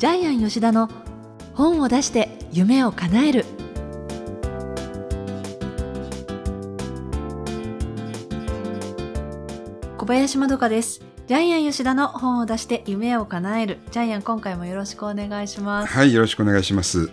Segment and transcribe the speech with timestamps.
[0.00, 0.88] ジャイアン吉田の
[1.52, 3.44] 本を出して夢を叶える。
[9.98, 11.02] 小林まどかです。
[11.26, 13.78] ジャイアン吉田の本を出して夢を叶える。
[13.90, 15.92] ジャイアン今回もよろしくお願いします。
[15.92, 17.12] はい、よろしくお願いします。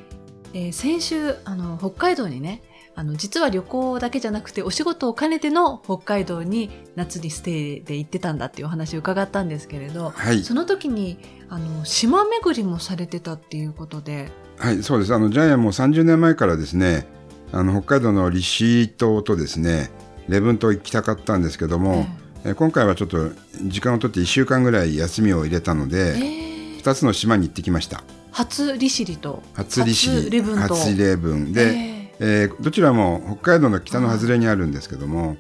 [0.54, 2.64] えー先週あの北海道にね
[2.98, 15.14] あの実は旅行だけじゃなくてお仕事を兼ねての北海道に夏にステイで行ってたんだっていうお話を伺ったんですけれど、はい、その時にあの島巡りもされてたっていうことで、はい、そうです。
[15.14, 17.06] あのジャイアンも30年前からですね、
[17.52, 19.92] あの北海道の利尻島とですね、
[20.28, 22.08] 礼文島行きたかったんですけども、
[22.44, 23.30] え今回はちょっと
[23.62, 28.04] 時間を取って1週間ぐらい休みを入れたのえで、ー2つの島に行ってきました。
[28.32, 35.38] 初利尻と初利尻、初礼文で、えーえーどちらも北海道の北の外れにあるんですけども、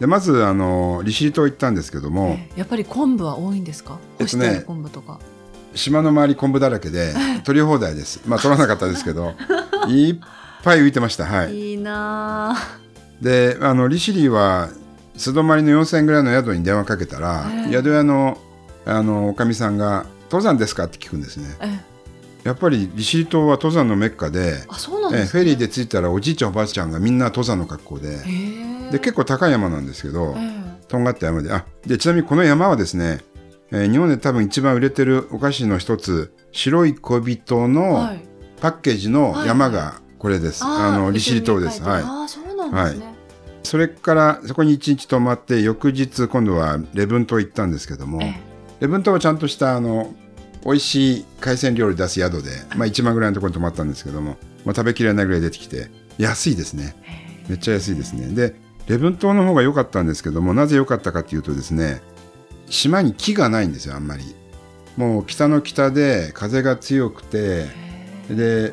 [0.00, 3.98] でまずあの利尻島行ったんですけども、えーやっぱり昆布は多いんですか？
[4.18, 5.18] 干してある昆布とか、
[5.74, 7.12] 島の周り昆布だらけで
[7.44, 8.20] 取り放題です。
[8.26, 9.34] まあ取らなかったですけど、
[9.88, 10.16] いっ
[10.62, 11.24] ぱい浮いてました。
[11.26, 11.70] はい。
[11.70, 12.56] いいな
[13.20, 14.68] であの利尻は
[15.16, 18.38] 素泊まりの4000円ぐらいの宿に電話かけたら、ええ宿屋の
[18.86, 21.80] あのおかみさんが「登山ですか?」って聞くんですねーえ
[22.44, 25.38] やっぱり利尻島は登山のメッカであそうなんえですか？
[25.38, 28.18] フェリーで着いたらおじいちゃんおばあちゃんがみんな登山の格好で
[28.92, 33.20] で結構高い山なんですけどえーとんがった山であでちなみにこの山はですね、
[33.70, 38.24] えー日本で多分一番売れてるお菓子の一つ白い小人のはい。
[38.60, 41.82] パッケージの山がこれです、あーの利尻島です。
[41.82, 42.02] はい。
[42.28, 43.14] そうなんですね、
[43.62, 48.40] それからそこに一日泊まって翌日今度は礼文島行ったんですけどもえ。
[48.80, 50.14] 礼文島はちゃんとしたあの
[50.64, 56.96] 美味しい海鮮料理出す宿で、まあ、1万ぐらいのところに泊まったんですけども、まあ、食べきれないぐらい出てきて安いですね。
[57.06, 58.28] えめっちゃ安いですね。
[58.28, 58.54] で
[58.86, 62.02] 礼文島の方が良かったんですけどもなぜ良かったかっていうとですね
[62.68, 64.24] 島に木がないんですよあんまり。
[64.96, 67.66] もう北の北で風が強くて
[68.30, 68.72] で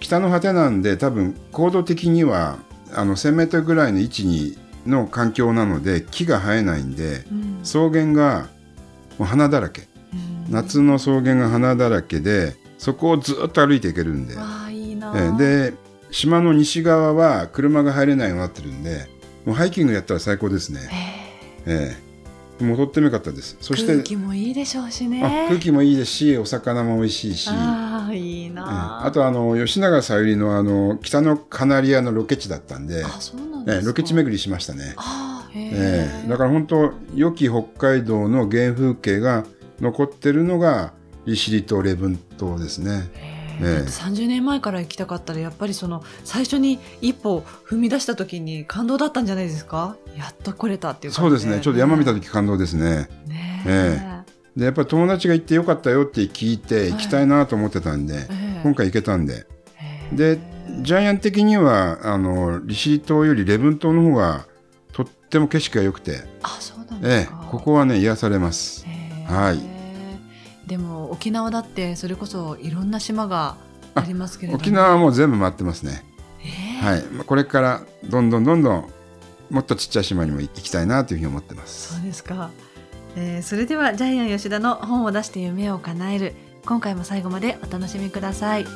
[0.00, 2.58] 北の果てなんで多分高度的には
[2.92, 7.60] あの1,000メートルぐらいの位置にの環境なので木が生えないんでうん。
[7.62, 8.48] 草原が
[9.18, 9.82] もう花だらけ。
[9.82, 9.89] うん
[10.50, 14.34] 夏の草原が花だらけでそこをずっと歩いていけるんで,、
[14.70, 15.74] いいなえーで
[16.10, 19.08] 島の西側は車が入れないようになってるんで
[19.46, 20.80] もうハイキングやったら最高ですね、
[21.66, 21.96] へえ。
[22.60, 23.56] えもうとってもよかったです。
[23.60, 25.22] そーして空気もいいでしょうしね。
[25.24, 27.48] あ空気もいいですしお魚も美味しいし。
[27.50, 28.50] あーいいええ。
[28.50, 33.80] なーあとあの吉永小百合のあの北のカナリアのロケ地だったんで、あそうなんですか。
[33.80, 34.94] ええロケ地巡りしましたね。
[34.98, 36.28] あええ。
[36.28, 39.44] だかから本当良き北海道の原風景が
[39.80, 40.92] 残ってるのが
[41.26, 43.10] 利尻島礼文島ですね。
[43.14, 43.40] え。
[43.62, 49.96] え30年前から行きたかったらやっぱりその最初に一歩踏み出した時に感動だったんじゃないですか？
[50.16, 51.62] やっと来れたっていう感じそうですね。
[51.62, 53.08] ちょっと山見た時感動ですね。
[53.26, 54.20] ねえ。
[54.56, 58.60] でやっぱり友達が行ってよかったよって聞いて行きたいなと思ってたんで、ええ。
[58.62, 59.46] 今回行けたんで。
[60.12, 60.38] で
[60.82, 64.46] ジャイアン的にはあの利尻島より礼文島の方が
[64.92, 67.22] とっても景色が良くて、あそうなんでええ。
[67.24, 68.86] すか、ここはね癒されます。
[68.86, 68.99] へー
[69.30, 70.68] はい。
[70.68, 73.56] でも沖縄だってそれこそいろんな島が
[73.94, 74.62] ありますけれども。
[74.62, 76.04] 沖縄はもう全部回ってますね。
[76.42, 76.48] え
[76.82, 78.90] えはい、まあこれからどんどんどんどん
[79.50, 81.94] もっとちっちゃい島にも行きたいなというふうに思ってます。
[81.94, 82.50] そうですか、
[83.16, 86.34] えーそれではジャイアン吉田の本を出して夢を叶える。
[86.66, 88.66] 今回も最後までお楽しみください。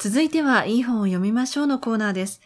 [0.00, 2.40] 続いてはいい本を読みましょうのコーナーです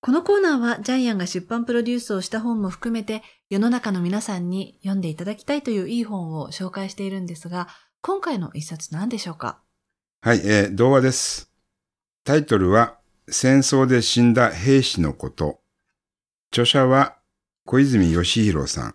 [0.00, 7.66] このコーナーはジャイアンが出版プロデュースをした本も含めて世の中の皆さんに読んでいただきたいといういい本を紹介しているんですが
[8.00, 9.58] 今回の一冊何でしょうか？
[10.20, 11.50] はい、えー童話です。
[12.22, 12.98] タイトルは
[13.28, 15.60] 戦争で死んだ兵士のこと。
[16.52, 17.16] 著者は
[17.64, 18.94] 小泉義弘さん。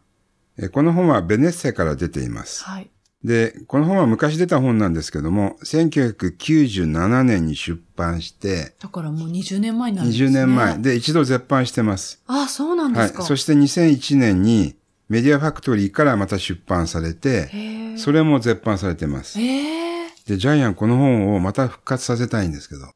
[0.58, 2.64] えーこの本はベネッセから出ています。
[2.64, 2.90] はい
[3.24, 12.22] で、この本は昔出た本なんですけども、1997年に出版して、だからもう20年前になるんですね20年前で一度絶版してます。
[12.28, 13.08] あ、そうなんではい。
[13.10, 13.24] すか。
[13.24, 14.76] そして2001年に
[15.10, 17.50] メディアファクトリーからまた出版されて。
[17.96, 19.40] それも絶版されてます。
[19.40, 20.10] ええ。
[20.26, 22.88] で、ジャイアンこの本をまた復活させたいんですけど、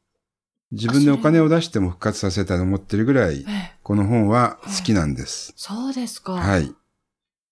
[0.72, 5.54] 自分でお金を出しても復活させたいと思ってるぐらい、ええこの本は好きなんです。
[5.56, 6.32] そうですか。
[6.32, 6.74] はい。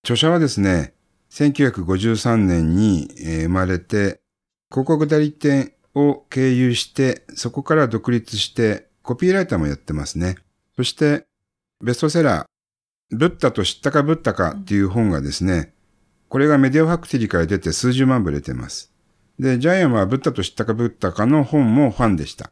[0.02, 0.93] 著者はですね、
[1.36, 4.22] 1953年に生まれて、
[4.70, 10.36] 広告代理店を経由して、そこから独立して、コピーライターもやってますね。
[10.76, 11.26] そして、
[11.84, 15.74] ベストセラー、ブッダと知ったかブッダかっていう本がですね、
[16.30, 18.90] これがメディアファクトリから出て数十万部出てます。
[19.38, 22.50] で、ジャイアンはブッダと知ったかブッダかの本もファンでした。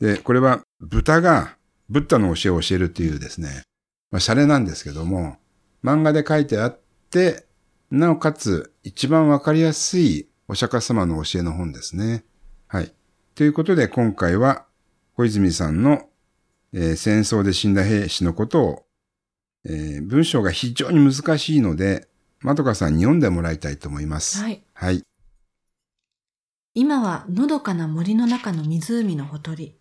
[0.00, 1.58] で、これは豚が
[1.90, 3.62] ブッダの教えを教えるっていうですね、
[4.10, 5.36] まあ、シャレなんですけども、
[5.84, 6.80] 漫画で書いてあっ
[7.10, 7.44] て、
[7.90, 12.24] なおかつ一番わかりやすいお釈迦様の教えの本ですね。
[12.68, 12.92] はい。
[13.34, 14.64] ということで今回は
[15.16, 16.08] 小泉さんの、
[16.72, 18.86] えー戦争で死んだ兵士のことを、
[19.64, 22.08] えー文章が非常に難しいので、
[22.40, 24.40] まどかさんに読んでもらいたいと思います。
[24.40, 24.62] はい。
[24.72, 25.02] はい。
[26.74, 29.76] 今はのどかな森の中の湖のほとり。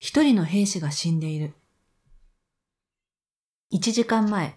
[0.00, 1.54] 一人の兵士が死んでいる。
[3.70, 4.56] 一時間前、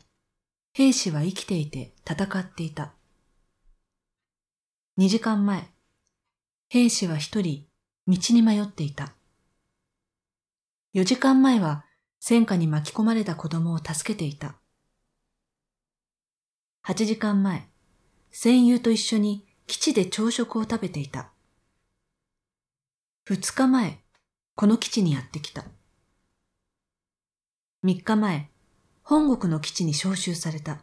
[0.77, 2.91] 兵士は生きていて戦っていた。
[4.97, 5.69] 二時間前、
[6.67, 7.65] 兵士は一人
[8.09, 9.13] 道に迷っていた。
[10.91, 11.85] 四時間前は
[12.19, 14.55] 戦火に巻き込まれた子供を助けていた。
[16.81, 17.69] 八時間前、
[18.29, 21.31] 戦友と一緒に基地で朝食を食べていた。
[23.23, 24.03] 二日前、
[24.55, 25.63] この基地にやってきた。
[27.81, 28.51] 三日前、
[29.07, 30.81] 本国の基地に召集された。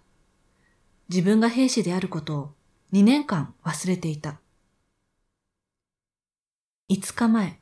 [1.08, 2.52] 自分が兵士であることを
[2.92, 4.38] 二年間忘れていた。
[6.88, 7.58] 五日前、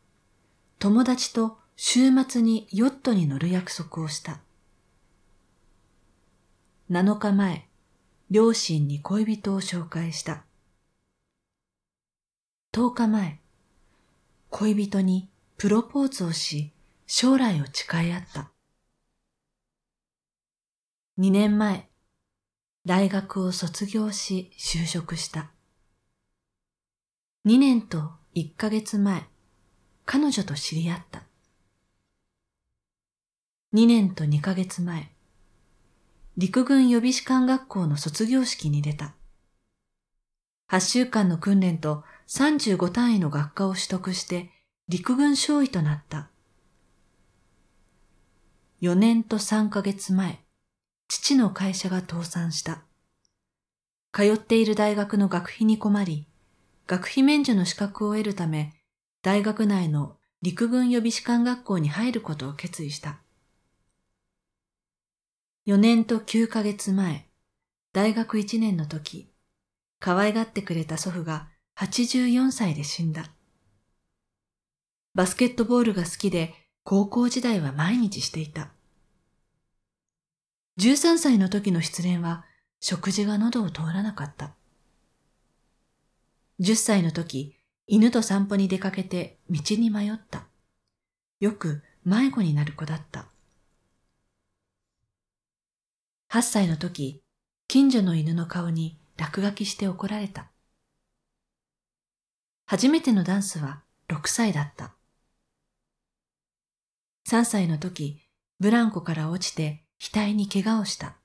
[0.79, 4.41] 友達と週末にヨットに乗る約束をした。
[6.91, 7.67] 七日前、
[8.31, 10.45] 両親に恋人を紹介した。
[12.75, 13.41] 10日前、
[14.51, 16.71] 恋人にプロポーズをし、
[17.07, 18.51] 将来を誓い合った。
[21.20, 21.87] 2年前、
[22.87, 25.50] 大学を卒業し就職した。
[27.46, 29.28] 2年と1ヶ月前、
[30.06, 31.25] 彼女と知り合った。
[33.75, 35.12] 2年と2ヶ月前、
[36.38, 39.14] 陸軍予備士官学校の卒業式に出た。
[40.70, 44.50] 8週間の訓練と35単位の学科を取得して
[44.88, 46.31] 陸軍少尉となった。
[48.81, 50.43] 4年と3ヶ月前、
[51.11, 52.85] 父の会社が倒産した。
[54.12, 56.29] 通っている大学の学費に困り、
[56.87, 58.75] 学費免除の資格を得るため、
[59.21, 63.19] 大学内の陸軍予備士官学校に入ることを決意した。
[65.67, 67.27] 4年と9ヶ月前、
[67.93, 69.33] 大学1年の時、
[69.99, 73.33] 可愛がってくれた祖父が84歳で死んだ。
[75.17, 76.55] バスケットボールが好きで
[76.85, 78.71] 高校時代は毎日していた。
[80.78, 82.44] 13歳の時の失恋は
[82.81, 84.55] 食事が喉を通らなかった。
[86.61, 87.56] 10歳の時、
[87.87, 90.46] 犬と散歩に出かけて道に迷った。
[91.40, 93.26] よく迷子になる子だった。
[96.31, 97.23] 8歳の時、
[97.66, 100.50] 近所の犬の顔に落書きして怒られた。
[102.66, 104.94] 初めてのダンスは6歳だった。
[107.28, 108.23] 3歳の時、
[108.61, 111.17] ブランコから落ちて額に怪我をした。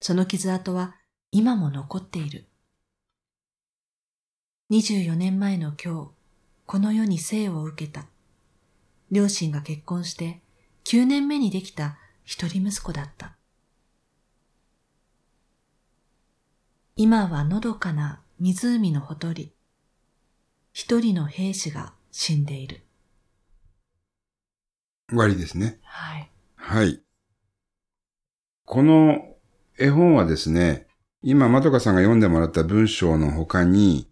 [0.00, 0.96] その傷跡は
[1.30, 2.46] 今も残っている。
[4.70, 6.10] 24年前の今日、
[6.66, 8.06] この世に生を受けた。
[9.12, 10.40] 両親が結婚して
[10.84, 13.36] 9年目にできた一人息子だった。
[16.96, 19.52] 今はのどかな湖のほとり、
[20.72, 22.82] 一人の兵士が死んでいる。
[25.08, 25.78] 終わりですね。
[25.82, 26.30] はい。
[26.56, 27.00] はい。
[28.70, 29.26] この
[29.80, 30.86] 絵本はですね、
[31.24, 34.08] 今、まどかさんが読んでもらった文章の他に、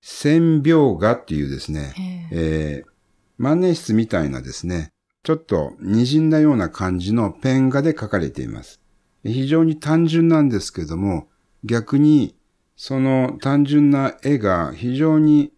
[0.00, 2.90] 千描画っていうですね、えー、
[3.38, 4.92] 万年筆みたいなですね、
[5.24, 8.80] ちょっと滲んだような感じのペン画で描かれています。
[9.24, 11.26] 非常に単純なんですけども、
[11.64, 12.36] 逆に
[12.76, 15.52] その単純な絵が非常に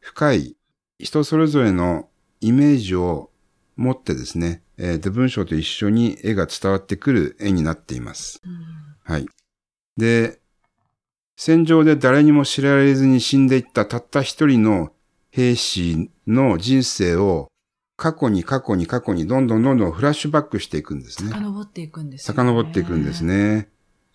[0.00, 0.58] 深い
[0.98, 2.10] 人それぞれの
[2.42, 3.30] イメージを
[3.76, 8.40] 持ってですね、えー、と文章と一緒に絵が伝わってくる絵になっています。
[9.04, 9.26] はい。
[9.96, 10.40] で、
[11.36, 14.92] 戦場で誰にも知られずに死んでいったたった一人の
[15.30, 17.48] 兵士の人生を
[17.96, 21.30] 過去に過去に過去にどんどんどんどんフラッシュバックしていくんですね。
[21.30, 22.34] 遡っていくんですね。
[22.34, 23.68] 遡っていくんですね。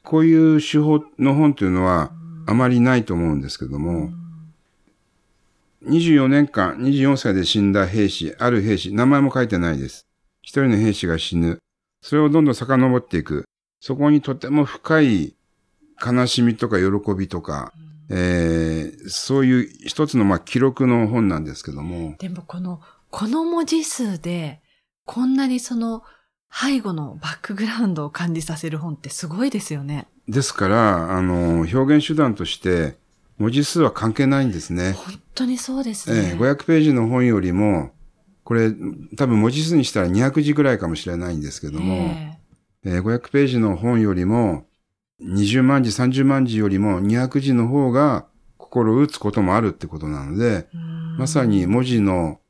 [0.04, 2.12] こういう手法の本というのは
[2.46, 4.12] あまりないと思うんですけども、
[5.86, 10.08] 24年間、24歳で死んだ兵士、ある兵士、名前も書いてないです。
[10.44, 11.58] 一人の兵士が死ぬ。
[12.02, 13.46] それをどんどん遡っていく。
[13.80, 15.36] そこにとても深い
[16.06, 17.74] 悲しみとか喜びとか、
[18.10, 22.16] えー、そういう一つのまあ記録の本なんですけども。
[22.20, 24.62] でもこの、この文字数で、
[25.06, 26.04] こんなにその
[26.52, 30.08] 背後のバックグラウンドを感じさせる本ってすごいですよね。
[30.28, 32.96] ですから、あの、表現手段として、
[33.38, 34.94] 文字数は関係ないんですね。
[34.94, 36.34] 本当にそうですね。
[36.34, 37.92] ええ、500ページの本よりも、
[38.54, 38.72] これ、
[39.18, 42.38] 多分文字数にしたら200字ぐらいかもしれないんですけども、え
[42.86, 44.68] えー、500ページの本よりも、
[45.24, 50.68] 20万字、30万字よりも200字の方が心を打つこともあるってことなので、
[51.18, 52.42] まさに文字の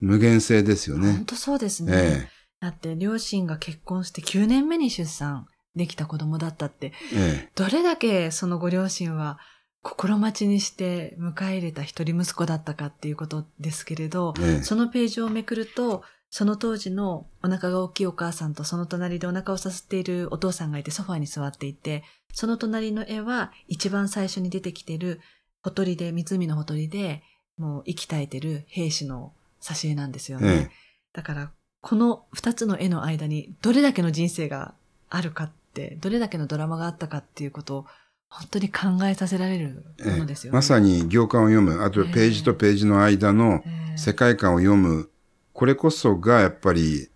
[0.00, 1.12] 無限性ですよね。
[1.12, 1.92] 本当そうですね。
[1.94, 2.28] え
[2.60, 9.38] だって両親が結婚して9年目に出産できた子供だったって、ええどれだけそのご両親は
[9.86, 22.02] 心待ちにして迎え入れた一人息子だったかっていうことですけれど、ええそのページをめくると、その当時のお腹が大きいお母さんとその隣でお腹をさせているお父さんがいてソファーに座っていて、
[22.34, 25.20] その隣の絵は一番最初に出てきてる
[25.62, 27.22] ほとりで、湖のほとりで、
[27.56, 30.48] もう息絶えてる兵士の挿絵なんですよね。
[30.48, 30.70] え
[31.12, 31.50] だから、
[31.80, 34.74] この二つの絵の間にどれだけの人生が
[35.08, 37.86] あるかって、どれだけのドラマがあったかっていうことを
[38.28, 40.56] 本当に考えさせられるえものですよね。
[40.56, 45.08] まさに行間を読む、あとページとページの間のええ世界観を読む、
[45.54, 47.08] これこそがやっぱり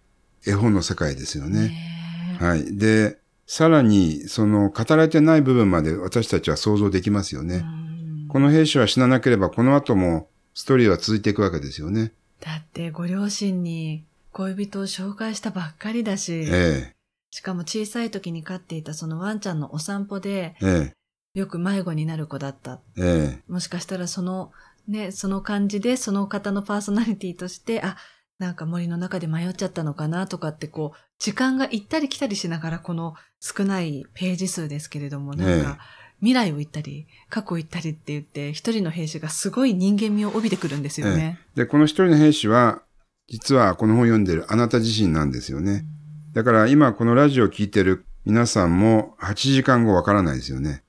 [0.47, 1.69] 絵本の世界ですよね。
[1.69, 2.76] ねえはい。
[2.76, 7.57] で、さらに、その語られてない部分まで私たちは想像できますよね。
[7.57, 7.90] うん
[8.31, 12.12] この兵士は死ななければ、この後もストーリーは続いていくわけですよね。
[12.40, 16.95] だってご両親に恋人を紹介したばっかりだし、え
[17.33, 20.93] しかも小さい時に飼っていたそのワンちゃんのお散歩でえ、え
[21.34, 22.80] よく迷子になる子だった。
[22.96, 24.52] え、えもしかしたらその
[24.88, 27.96] ね、その感じでその方のパーソナリティとして、あ、
[28.38, 35.78] なんか森の中で迷っちゃったのかなとかってこう、時間が行ったり来たりしながらこの少ないページ数ですけれども、なんか、
[36.20, 41.38] 未来を行ったり、過去を行ったりって言って、一人の兵士がすごい人間味を帯びてくるんですよね。
[41.56, 41.60] え。
[41.60, 42.82] で、この一人の兵士は、
[43.28, 45.84] 実はこの本を読んでるあなた自身なんですよね。
[46.32, 50.82] だから今このラジオを聞いてる皆さんも8時間後わからないですよね。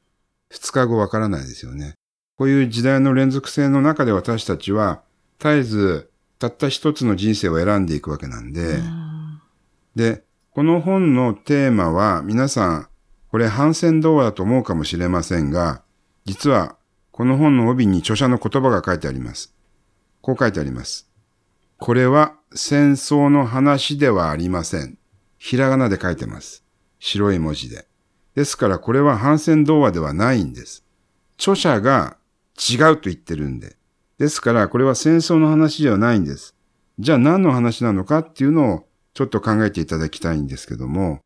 [0.52, 1.96] 2日後わからないですよね。
[2.38, 5.02] こういう時代の連続性の中で私たちは
[5.40, 9.12] 絶えずたった一つの人生を選んでいくわけなんで、うん
[9.96, 12.88] で、この本のテーマは皆さん、
[13.30, 15.82] これ反戦童話だと思うかもしれませんが、
[16.26, 16.76] 実は
[17.12, 19.54] この本の帯に著者の言葉が書いてあります。
[20.22, 21.10] こう書いてあります。
[21.78, 24.98] これは戦争の話ではありません。
[25.38, 26.64] ひらがなで書いてます。
[27.00, 27.88] 白い文字で。
[28.36, 30.84] ですからこれは反戦童話ではないんです。
[31.38, 32.18] 著者が
[32.58, 33.76] 違うと言ってるんで。
[34.18, 36.56] ですからこれは戦争の話ではないんです。
[37.00, 41.20] じゃあ何の話なのかっていうのをちょっと考えていただきたいんですけども、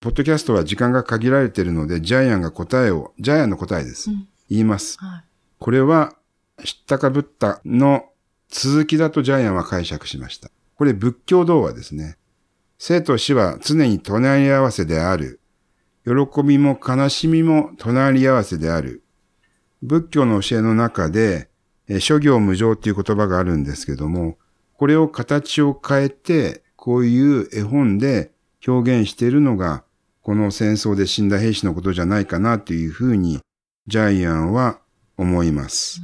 [0.00, 4.10] ポッドキャストは時間が限られているので、ジャイアンが答えを、ジャイアンの答えです。
[4.10, 4.98] うん言います。
[4.98, 5.24] はい
[5.58, 6.16] これは、
[6.64, 8.06] 知ったかぶったの
[8.48, 10.50] 続きだとジャイアンは解釈しました。
[10.74, 12.18] これ仏教童話ですね。
[12.78, 15.40] 生と死は常に隣り合わせである。
[16.04, 19.02] 喜びも悲しみも隣り合わせである。
[19.82, 21.48] 仏教の教えの中で、
[22.00, 24.38] 諸行無常っていう言葉があるんですけども、
[24.74, 28.32] これを形を変えて、こういう絵本で
[28.66, 29.84] 表現しているのが、
[30.22, 33.40] この戦争で死んだ兵士のことじゃないかなというふうに、
[33.86, 34.80] ジャイアンは
[35.16, 36.00] 思います。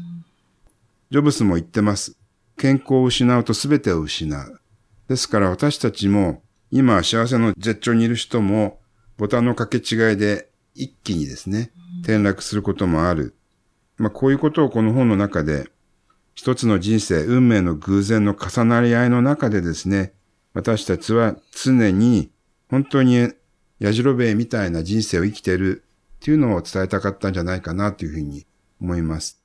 [1.10, 2.16] ジョブスも言ってます。
[2.56, 4.60] 健康を失うと全てを失う。
[5.08, 8.80] ですから私たちも、今幸せの絶頂にいる人も、
[9.18, 11.72] ボタンの掛け違いで一気にですね、
[12.02, 13.34] 転落することもある。
[13.96, 15.68] まあこういうことをこの本の中で、
[16.34, 20.14] 一つの人生、運命の偶然の重なり合いの中でですね、
[20.54, 22.30] 私たちは常に
[22.70, 23.32] 本当に
[23.80, 25.84] やじろべえみたいな人生を生きている
[26.16, 28.46] っていうのを伝えたかったんじゃないかなというふうに
[28.80, 29.42] 思います。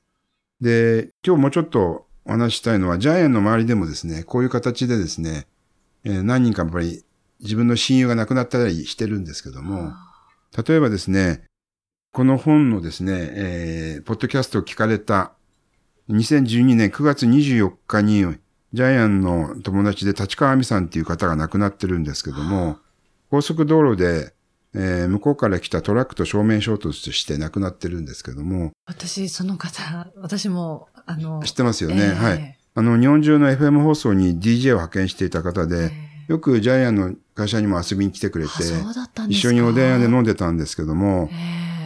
[0.60, 5.48] で、今日もうちょっとお話ししたいのは、ジャイアンの周りでもですね、こういう形でですね、
[6.04, 7.04] えー何人かやっぱり
[7.44, 9.92] 自分の親友が亡くなったりしてるんですけども、
[10.66, 11.44] 例えばですね、
[12.12, 15.32] この本のですね、えーポッドキャストを聞かれた
[16.10, 18.24] 2012年9月24日に
[18.72, 22.78] ジャイアンの友達で立川亜美さんっていう方が亡くなってるんですけども、
[23.30, 24.34] 高速道路で、
[24.74, 31.96] えー向こうから来たトラックと正面衝突して亡くなってるんですけども、私、その方、私も、あの、知ってますよね？
[32.02, 32.58] ええはい。
[32.76, 38.50] あの、日本中の FM 放送に DJ を派遣していた方で、えよくジャイアンの会社にも遊びに来てくれて
[39.28, 41.34] 一緒にお電話で飲んでたんですけども、え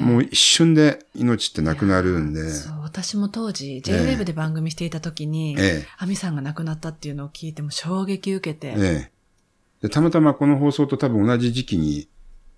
[0.00, 0.04] え。
[0.04, 3.80] もう一瞬で命ってなくなるんで、そう、私も当時、ええ。
[3.80, 9.10] JWEB で番組していた時に、えアミさんが亡くなったっていうのを聞いても衝撃受けて、え、え。
[9.82, 9.86] え。
[9.86, 12.08] で、たまたまこの放送と多分同じ時期に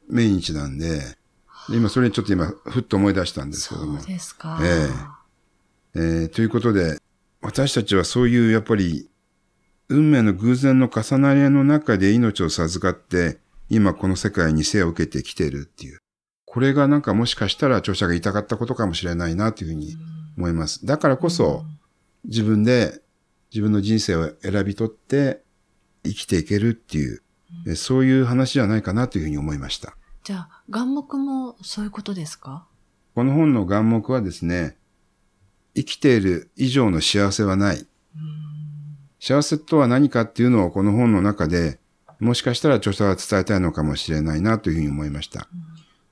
[0.09, 0.99] 命日なんで、
[1.69, 3.99] で今それちょっと今、ふっと思い出したんですけども。
[4.01, 4.07] そう。
[4.07, 4.59] ですか。
[4.63, 4.89] え
[5.95, 6.01] え。
[6.01, 6.99] ーということで、
[7.43, 9.09] 私たちはそういうやっぱり、
[9.91, 15.99] 運命の偶然の重なり合いの中で命を授かって、今この世界に生を受けてきているっていう。
[16.47, 19.97] これがなんかもしかしたら著者が言いたかったことかもしれないなというふうに
[20.37, 20.87] 思います。
[20.87, 21.65] だからこそ、
[22.25, 23.03] 自分で
[23.53, 25.43] 自分の人生を選び取って
[26.05, 27.23] 生きていけるっていう、
[27.67, 29.97] えそういう話じゃないかなというふうに思いました。
[30.23, 32.67] じゃあ、願目もそういうことですか？
[33.17, 34.77] この本の願目はですね、
[35.75, 37.87] 生きている以上の幸せはない。
[39.21, 41.79] 幸せとは何かっていうのをこの本の中で、
[42.19, 45.47] もしかしたら著者は伝えたいのかもしれないなというふうに思いました。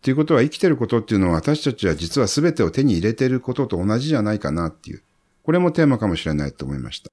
[0.03, 5.03] ということは生きてることっていうのは私たちは実は全てを手に入れていることと同じじゃないかなっていう。
[5.43, 7.11] これもテーマかもしれないと思いました。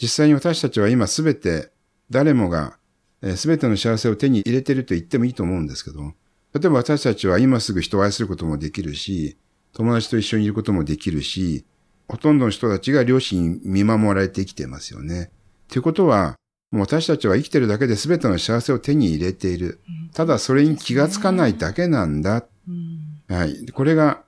[0.00, 1.70] 実際に私たちは今全て
[2.10, 2.78] 誰もが
[3.20, 6.14] 全ての幸せを手に入れてると言ってもいいと思うんですけど、
[6.54, 9.36] 例えば私たちは今すぐ人を愛することもできるし、
[9.72, 11.64] 友達と一緒にいることもできるし、
[12.08, 15.30] ほとんどの人たちが両親に見守られて生きていますよね。
[15.68, 16.36] ということは、
[16.70, 19.80] もう私たちは生きてるだけで全ての幸せを手に入れている。
[20.14, 22.46] ただそれに気がつかないだけなんだ。
[22.66, 23.34] うん。
[23.34, 23.66] はい。
[23.72, 24.24] これが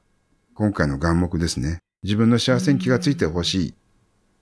[0.54, 1.78] 今回の願目ですね。
[2.02, 3.74] 自分の幸せに気がついてほしい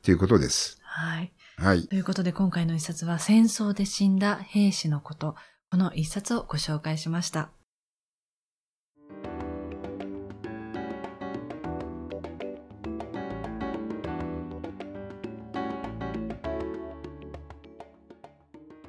[0.02, 0.78] ということです。
[0.83, 1.33] はい。
[1.57, 1.87] はい。
[1.88, 5.35] ということで今回の一冊は戦争で死んだ兵士のこと。
[5.71, 7.50] この一冊をご紹介しました。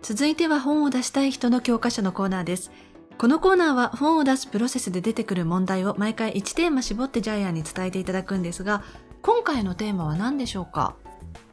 [0.09, 2.71] 続いては本を出したい人の教科書のコーナーです。
[3.19, 8.81] このコーナーは本を出すプロセスで出てくる問題を毎回1テーマ絞ってジャイアンに伝えていただくんですが、
[9.21, 10.95] 今回のテーマは何でしょうか？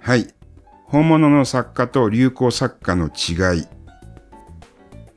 [0.00, 0.32] はい。
[0.84, 3.66] 本物の作家と流行作家の違い。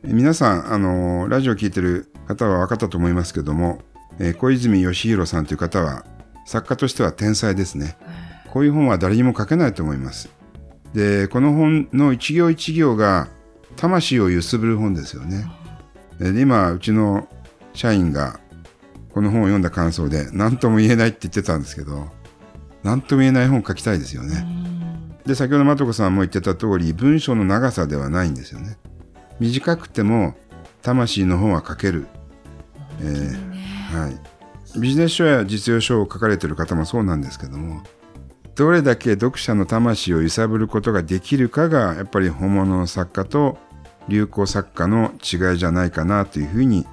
[0.04, 3.80] え皆さん、あのラジオ聞いてる方は分かったと思いますけども、
[4.20, 6.04] えー小泉義弘さんという方は、
[6.46, 7.96] 作家としては天才ですね。
[8.52, 10.28] こういう本は誰にも書けないと思います。
[10.94, 13.28] で、この本の一行一行が、
[13.76, 15.50] 魂を揺すぶる本ですよね。
[16.20, 17.28] で今、うちの
[17.74, 18.40] 社員が、
[19.14, 22.08] この本を読んだ感想で、何とも言えないって言ってたんですけど、
[22.84, 24.46] 何とも言えない本書きたいですよね。
[25.26, 28.78] で、先ほどまとこさんも言ってた通り、文章の長さではないんですよね。
[29.40, 30.36] 短くても、
[30.82, 32.08] 魂の本は書ける。
[33.02, 33.50] えー
[33.90, 34.80] はい。
[34.80, 37.82] ビジネス書や実用書を書かれている方もそうなんですけども、
[38.60, 43.58] どれだけ読者の魂を揺さぶることができるかが、やっぱり本物の作家と
[44.10, 46.86] 流行作家の違いじゃないかなというふうに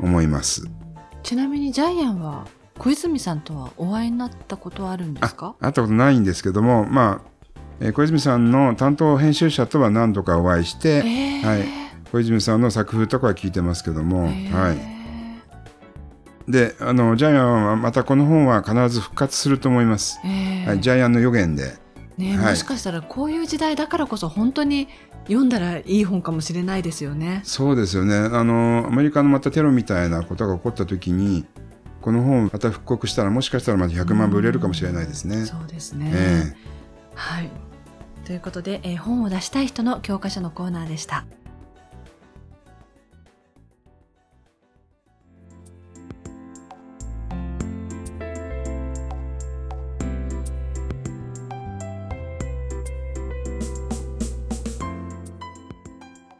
[0.00, 0.66] 思います。
[1.22, 2.46] ちなみにジャイアンは
[2.78, 5.56] 小泉さんとはお会いになったことはあるんですか？
[5.60, 7.30] 会ったことないんですけども、まあ、
[7.80, 11.64] えー小泉さんの担当編集者とは何度かお会いして、えーはい、
[12.10, 14.99] 小泉さんの作風とかは聞いてますけども、はい。
[16.50, 20.20] で、あの、ジャイアンはまたこの本は必ず復活すると思います。
[20.24, 21.74] えーはい、ジャイアンの予言で。
[22.16, 24.88] ねはいもしかしたらこういう時代だからこそ本当に
[25.24, 27.40] 読んだらいい本かもしれないですよね。
[27.44, 28.14] そうですよね。
[28.16, 31.46] あの、アメリカのまたテロみたいなことが起こった時に、
[32.00, 35.44] この本また復刻したらもしかしたらまた100万部売れるかもしれないですね。
[35.46, 36.10] そうですね。
[36.12, 36.54] え
[37.14, 37.50] はい。
[38.24, 41.24] ということで、えー本を出したい人の教科書のコーナーでした。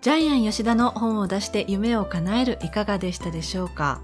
[0.00, 4.00] ジャイアン吉田の本を出して夢を叶えるいかがでしたでしょうか？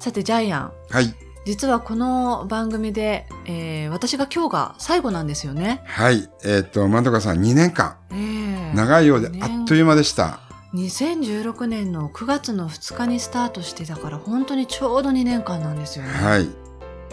[0.00, 1.14] さてジャイアン、はい。
[1.46, 5.82] 実はこの番組で、えー私が今日が最後なんですよね。
[5.84, 6.28] はい。
[6.44, 7.96] えっ、と、まどかさん2年間。
[8.12, 10.40] ええ長いようでねあっという間でした。
[10.74, 16.10] 2016年の9月の2日にスタートしてだから本当にちょうど2年間なんですよね。
[16.10, 16.48] はい。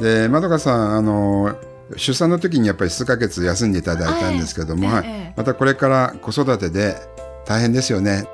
[0.02, 1.56] で、まどかさん、あの、
[1.96, 6.96] 出産の時にやっぱり数ヶ月休んでいただいたんですけども、はいええええまたこれから子育てで
[7.48, 8.26] 大変ですよね。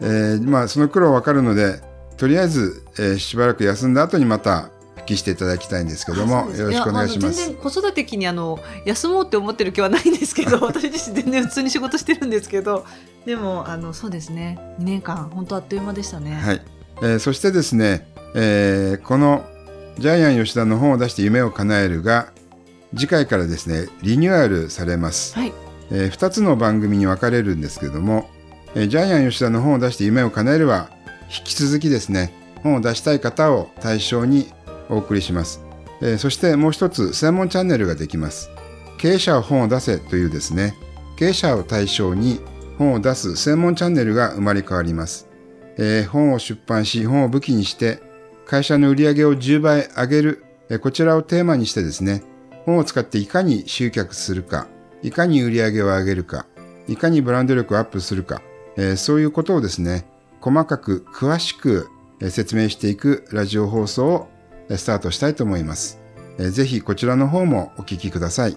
[0.00, 1.80] えーまあ、その苦労わかるので、
[2.16, 7.50] とりあえず、えーしばらく休んだ後にまた復帰していただきたいんですけども、よろしくお願いします。
[7.52, 12.84] 子育て期にあの休もうって思ってる気はないんですけど 私自身全然普通に仕事してるんですけど
[13.24, 16.34] でもあのそうですね2年間本当あっという間でしたね。
[16.34, 16.62] はい。
[17.02, 19.44] えーそしてですね、えーこの
[19.98, 22.28] ジャイアン吉田の本を出して夢を叶えるが、
[22.94, 25.34] 次回からですね、リニューアルされます。
[25.34, 25.52] はい
[25.90, 28.28] え2つの番組に分かれるんですけども、
[28.74, 30.90] えジャイアン吉田の本を出して夢を叶えるは、
[31.28, 34.52] 引き続きですね、本を出したい方を対象に
[34.88, 35.62] お送りします。
[36.02, 38.50] えそしてもう一つ、専門チャンネルができます。
[38.98, 40.74] 経営者は本を出せというですね、
[41.16, 42.40] 経営者を対象に
[42.78, 45.28] 本を出す専門チャンネルが生まれ変わります。
[45.78, 48.00] えー本を出版し、本を武器にして、
[48.46, 52.22] 会社の売り上げを10倍上げる、えーこちらをテーマにしてですね、
[52.64, 54.66] 本を使っていかに集客するか、
[55.02, 56.46] いかに売り上げを上げるか、
[56.88, 58.42] いかにブランド力をアップするか、
[58.76, 60.04] えーそういうことをですね、
[60.40, 61.88] 細かく詳しく
[62.20, 64.28] えー説明していくラジオ放送を
[64.68, 65.98] えースタートしたいと思います。
[66.38, 68.56] えーぜひこちらの方もお聞きください。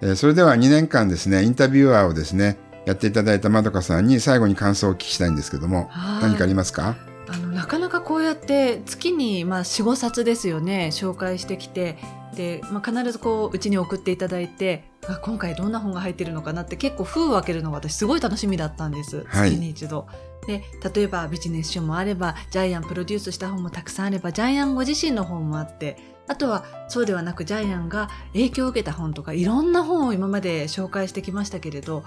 [0.00, 6.96] えーそれでは2年間ですね、インタビュアーをですね、やっていただいたまどかさんに最後に感想をお聞きしたいんですけども、はい何かありますか？
[7.28, 11.96] あのなかなかこうやって月にまあ4、5冊ですよね紹介してきて
[12.34, 20.06] で、まあ、必ずこううちに送っていただいてあ今回どんな本が入ってるのかなって結構封を開けるのが私すごい楽しみだったんです、はい月に一度。
[20.46, 25.96] で例えばビジネス書もあればジャイアンプロデュースした本もたくさんあればジャイアンご自身の本もあって
[26.28, 32.04] あとはそうではなくジャイアンが影響を受けた本とかいろんな本を今まで紹介してきましたけれど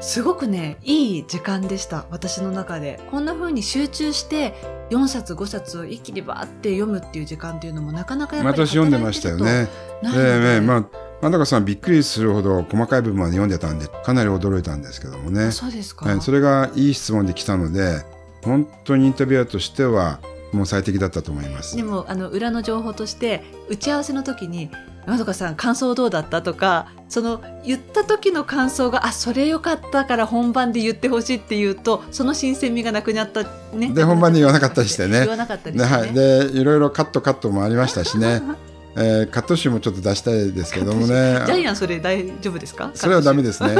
[0.00, 4.54] すごくねいい時間でした私の中でこんな風に集中して
[4.90, 9.42] 4冊5冊を一気にバーって読むっていう時間っていうのもなかなかやっぱり私読んでましたよね。
[9.44, 10.84] 働いてるとないのでええまあ、
[11.22, 15.52] まどかさんびっくりするほど細かい部分まで読んでたんで、かなり驚いたんですけどもね。
[15.52, 18.04] そうですか、はい、それがいい質問で来たので、
[18.42, 20.18] 本当にインタビュアーとしては、
[20.52, 21.76] もう最適だったと思います。
[21.76, 24.70] でもあの裏の情報として打ち合わせの時に
[25.06, 33.42] 「まどかさん感想どうだった?」とかその言った時の感想が「あそれよかったから本番で言ってほしい」って言うとその新鮮味がなくなった
[33.74, 33.90] ね。
[33.94, 35.20] で本番で言わなかったりしてね。
[35.20, 36.00] 言わなかったりでして、ね。
[36.02, 38.42] はい、でいろいろカットカットもありましたしね、
[38.96, 41.42] えーカット集もちょっと出したいですけどもね。
[41.46, 42.90] ジャイアンそれ大丈夫ですか？
[42.94, 43.74] それはダメですね。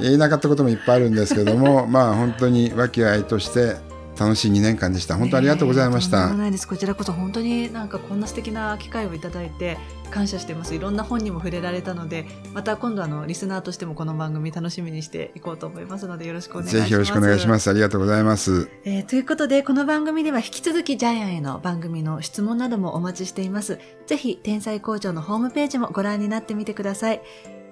[0.00, 3.76] 言えなかったこともいっぱいあるんですけども まあ本当に和気あいとして
[4.18, 5.16] 楽しい2年間でした。
[5.16, 6.68] 本当ありがとうございました、ねえとんでもないです。
[6.68, 9.76] こちらこそ本当になんかこんな素敵な機会をいただいて
[10.10, 10.74] 感謝してます。
[10.74, 16.82] いろんな本にも触れられたのでまた今度あのリスナーとしてもこの番組楽しみにしていこうと思いますのでよろしくお願いします。
[16.82, 17.70] ぜひよろしくお願いします。
[17.70, 18.70] ありがとうございます。
[18.84, 23.78] えーということで、この番組では引き続きジャイアンへの番組の質問などもお待ちしています。
[24.06, 27.20] ぜひ、天才工場のホームページもご覧になってみてください。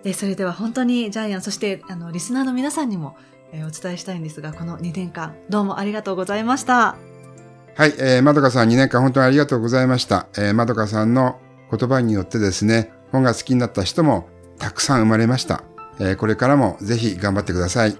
[0.05, 3.17] えーそれでは本当にジャイアン、そしてあのリスナーの皆さんにも、
[3.53, 6.97] えーお伝えしたいんですが、この2年間、どうもありがとうございました。
[7.77, 10.27] はい、えー、まどかさん2年間本当にありがとうございました。
[10.37, 11.39] えー、まどかさんの
[11.71, 15.65] 言葉によってですね、本が好きになった人もたくさん生まれました。
[16.01, 17.97] えーこれからもぜひ頑張ってください。